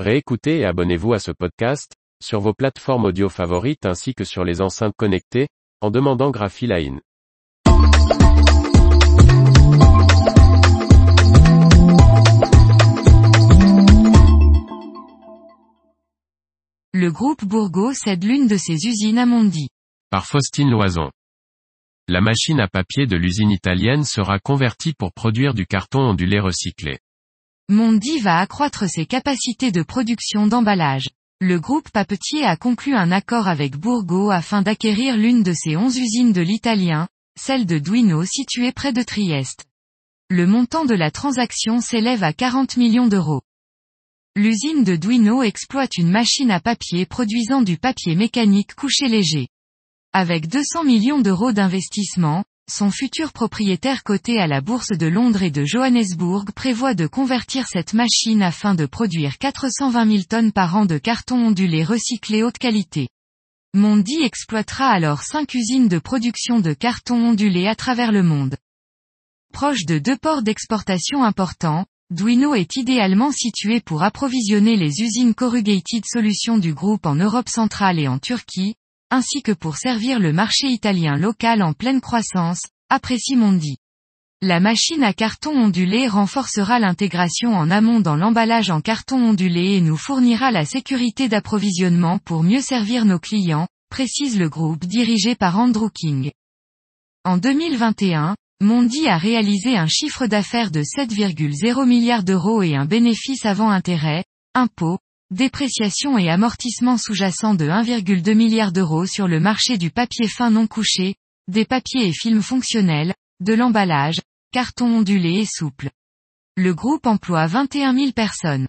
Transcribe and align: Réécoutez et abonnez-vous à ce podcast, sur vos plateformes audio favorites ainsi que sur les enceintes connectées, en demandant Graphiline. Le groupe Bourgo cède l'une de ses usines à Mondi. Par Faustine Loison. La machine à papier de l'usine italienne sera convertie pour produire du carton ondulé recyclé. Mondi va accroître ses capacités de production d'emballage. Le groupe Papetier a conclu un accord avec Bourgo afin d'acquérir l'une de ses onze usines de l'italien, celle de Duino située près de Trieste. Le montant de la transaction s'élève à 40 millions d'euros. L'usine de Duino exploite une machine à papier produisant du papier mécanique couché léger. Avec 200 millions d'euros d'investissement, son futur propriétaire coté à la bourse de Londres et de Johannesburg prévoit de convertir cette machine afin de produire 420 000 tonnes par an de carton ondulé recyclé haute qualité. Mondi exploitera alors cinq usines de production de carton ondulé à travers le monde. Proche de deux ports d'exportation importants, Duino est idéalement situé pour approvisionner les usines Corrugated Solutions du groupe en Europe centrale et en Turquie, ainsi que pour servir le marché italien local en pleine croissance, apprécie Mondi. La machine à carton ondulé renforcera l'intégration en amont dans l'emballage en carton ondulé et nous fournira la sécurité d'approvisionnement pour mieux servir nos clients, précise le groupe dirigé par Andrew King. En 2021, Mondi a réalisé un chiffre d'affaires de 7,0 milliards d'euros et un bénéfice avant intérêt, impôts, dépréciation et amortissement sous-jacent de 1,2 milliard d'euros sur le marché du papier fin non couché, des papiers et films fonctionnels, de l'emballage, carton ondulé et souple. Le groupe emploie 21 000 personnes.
Réécoutez 0.00 0.58
et 0.58 0.64
abonnez-vous 0.64 1.12
à 1.12 1.20
ce 1.20 1.30
podcast, 1.30 1.92
sur 2.20 2.40
vos 2.40 2.52
plateformes 2.52 3.04
audio 3.04 3.28
favorites 3.28 3.86
ainsi 3.86 4.12
que 4.12 4.24
sur 4.24 4.42
les 4.42 4.60
enceintes 4.60 4.96
connectées, 4.96 5.46
en 5.80 5.92
demandant 5.92 6.32
Graphiline. 6.32 7.00
Le 16.92 17.10
groupe 17.12 17.44
Bourgo 17.44 17.92
cède 17.92 18.24
l'une 18.24 18.48
de 18.48 18.56
ses 18.56 18.86
usines 18.86 19.18
à 19.18 19.26
Mondi. 19.26 19.68
Par 20.10 20.26
Faustine 20.26 20.70
Loison. 20.70 21.12
La 22.08 22.20
machine 22.20 22.58
à 22.58 22.66
papier 22.66 23.06
de 23.06 23.16
l'usine 23.16 23.52
italienne 23.52 24.02
sera 24.02 24.40
convertie 24.40 24.92
pour 24.92 25.12
produire 25.12 25.54
du 25.54 25.66
carton 25.66 26.00
ondulé 26.00 26.40
recyclé. 26.40 26.98
Mondi 27.70 28.18
va 28.18 28.40
accroître 28.40 28.86
ses 28.90 29.06
capacités 29.06 29.72
de 29.72 29.82
production 29.82 30.46
d'emballage. 30.46 31.08
Le 31.40 31.58
groupe 31.58 31.90
Papetier 31.90 32.44
a 32.44 32.56
conclu 32.56 32.94
un 32.94 33.10
accord 33.10 33.48
avec 33.48 33.78
Bourgo 33.78 34.30
afin 34.30 34.60
d'acquérir 34.60 35.16
l'une 35.16 35.42
de 35.42 35.54
ses 35.54 35.74
onze 35.74 35.96
usines 35.96 36.34
de 36.34 36.42
l'italien, 36.42 37.08
celle 37.40 37.64
de 37.64 37.78
Duino 37.78 38.22
située 38.26 38.70
près 38.70 38.92
de 38.92 39.02
Trieste. 39.02 39.64
Le 40.28 40.46
montant 40.46 40.84
de 40.84 40.94
la 40.94 41.10
transaction 41.10 41.80
s'élève 41.80 42.22
à 42.22 42.34
40 42.34 42.76
millions 42.76 43.06
d'euros. 43.06 43.40
L'usine 44.36 44.84
de 44.84 44.96
Duino 44.96 45.42
exploite 45.42 45.96
une 45.96 46.10
machine 46.10 46.50
à 46.50 46.60
papier 46.60 47.06
produisant 47.06 47.62
du 47.62 47.78
papier 47.78 48.14
mécanique 48.14 48.74
couché 48.74 49.08
léger. 49.08 49.48
Avec 50.12 50.48
200 50.48 50.84
millions 50.84 51.22
d'euros 51.22 51.52
d'investissement, 51.52 52.44
son 52.70 52.90
futur 52.90 53.32
propriétaire 53.32 54.02
coté 54.04 54.40
à 54.40 54.46
la 54.46 54.60
bourse 54.60 54.96
de 54.96 55.06
Londres 55.06 55.42
et 55.42 55.50
de 55.50 55.64
Johannesburg 55.64 56.50
prévoit 56.52 56.94
de 56.94 57.06
convertir 57.06 57.66
cette 57.68 57.92
machine 57.92 58.42
afin 58.42 58.74
de 58.74 58.86
produire 58.86 59.38
420 59.38 60.10
000 60.10 60.22
tonnes 60.28 60.52
par 60.52 60.74
an 60.74 60.86
de 60.86 60.98
carton 60.98 61.48
ondulé 61.48 61.84
recyclé 61.84 62.42
haute 62.42 62.58
qualité. 62.58 63.08
Mondi 63.74 64.22
exploitera 64.22 64.86
alors 64.86 65.22
cinq 65.22 65.54
usines 65.54 65.88
de 65.88 65.98
production 65.98 66.60
de 66.60 66.72
carton 66.72 67.16
ondulé 67.16 67.66
à 67.66 67.74
travers 67.74 68.12
le 68.12 68.22
monde. 68.22 68.56
Proche 69.52 69.84
de 69.84 69.98
deux 69.98 70.16
ports 70.16 70.42
d'exportation 70.42 71.22
importants, 71.22 71.84
Duino 72.10 72.54
est 72.54 72.76
idéalement 72.76 73.30
situé 73.30 73.80
pour 73.80 74.02
approvisionner 74.02 74.76
les 74.76 75.00
usines 75.00 75.34
Corrugated 75.34 76.04
Solutions 76.06 76.58
du 76.58 76.72
groupe 76.72 77.06
en 77.06 77.14
Europe 77.14 77.48
centrale 77.48 77.98
et 77.98 78.08
en 78.08 78.18
Turquie, 78.18 78.74
ainsi 79.14 79.42
que 79.42 79.52
pour 79.52 79.76
servir 79.76 80.18
le 80.18 80.32
marché 80.32 80.66
italien 80.66 81.16
local 81.16 81.62
en 81.62 81.72
pleine 81.72 82.00
croissance, 82.00 82.62
apprécie 82.88 83.36
Mondi. 83.36 83.76
La 84.42 84.58
machine 84.58 85.04
à 85.04 85.12
carton 85.12 85.52
ondulé 85.52 86.08
renforcera 86.08 86.80
l'intégration 86.80 87.54
en 87.54 87.70
amont 87.70 88.00
dans 88.00 88.16
l'emballage 88.16 88.70
en 88.70 88.80
carton 88.80 89.22
ondulé 89.24 89.76
et 89.76 89.80
nous 89.80 89.96
fournira 89.96 90.50
la 90.50 90.64
sécurité 90.64 91.28
d'approvisionnement 91.28 92.18
pour 92.18 92.42
mieux 92.42 92.60
servir 92.60 93.04
nos 93.04 93.20
clients, 93.20 93.68
précise 93.88 94.36
le 94.36 94.48
groupe 94.48 94.84
dirigé 94.84 95.36
par 95.36 95.60
Andrew 95.60 95.90
King. 95.94 96.32
En 97.24 97.36
2021, 97.38 98.34
Mondi 98.60 99.06
a 99.06 99.16
réalisé 99.16 99.76
un 99.76 99.86
chiffre 99.86 100.26
d'affaires 100.26 100.72
de 100.72 100.80
7,0 100.80 101.86
milliards 101.86 102.24
d'euros 102.24 102.62
et 102.62 102.74
un 102.74 102.84
bénéfice 102.84 103.46
avant 103.46 103.70
intérêt, 103.70 104.24
impôts, 104.54 104.98
dépréciation 105.30 106.18
et 106.18 106.28
amortissement 106.28 106.98
sous-jacent 106.98 107.54
de 107.54 107.66
1,2 107.66 108.34
milliard 108.34 108.72
d'euros 108.72 109.06
sur 109.06 109.28
le 109.28 109.40
marché 109.40 109.78
du 109.78 109.90
papier 109.90 110.28
fin 110.28 110.50
non 110.50 110.66
couché, 110.66 111.16
des 111.48 111.64
papiers 111.64 112.08
et 112.08 112.12
films 112.12 112.42
fonctionnels, 112.42 113.14
de 113.40 113.54
l'emballage, 113.54 114.20
carton 114.52 114.98
ondulé 114.98 115.40
et 115.40 115.46
souple. 115.46 115.90
Le 116.56 116.72
groupe 116.74 117.06
emploie 117.06 117.46
21 117.46 117.94
000 117.94 118.12
personnes. 118.12 118.68